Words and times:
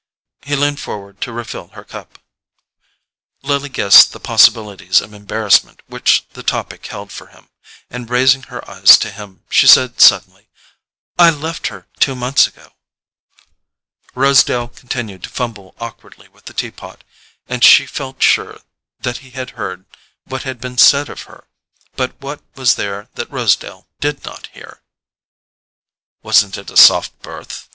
He 0.41 0.55
leaned 0.55 0.79
forward 0.79 1.21
to 1.21 1.31
refill 1.31 1.67
her 1.73 1.83
cup. 1.83 2.17
Lily 3.43 3.69
guessed 3.69 4.13
the 4.13 4.19
possibilities 4.19 4.99
of 4.99 5.13
embarrassment 5.13 5.83
which 5.85 6.25
the 6.33 6.41
topic 6.41 6.83
held 6.87 7.11
for 7.11 7.27
him, 7.27 7.49
and 7.87 8.09
raising 8.09 8.41
her 8.49 8.67
eyes 8.67 8.97
to 8.97 9.11
his, 9.11 9.29
she 9.51 9.67
said 9.67 10.01
suddenly: 10.01 10.49
"I 11.19 11.29
left 11.29 11.67
her 11.67 11.85
two 11.99 12.15
months 12.15 12.47
ago." 12.47 12.71
Rosedale 14.15 14.69
continued 14.69 15.21
to 15.25 15.29
fumble 15.29 15.75
awkwardly 15.79 16.27
with 16.29 16.45
the 16.45 16.55
tea 16.55 16.71
pot, 16.71 17.03
and 17.47 17.63
she 17.63 17.85
felt 17.85 18.23
sure 18.23 18.61
that 19.01 19.17
he 19.19 19.29
had 19.29 19.51
heard 19.51 19.85
what 20.25 20.41
had 20.41 20.59
been 20.59 20.79
said 20.79 21.09
of 21.09 21.25
her. 21.29 21.43
But 21.95 22.19
what 22.19 22.41
was 22.55 22.73
there 22.73 23.09
that 23.13 23.29
Rosedale 23.29 23.87
did 23.99 24.25
not 24.25 24.47
hear? 24.47 24.81
"Wasn't 26.23 26.57
it 26.57 26.71
a 26.71 26.75
soft 26.77 27.21
berth?" 27.21 27.69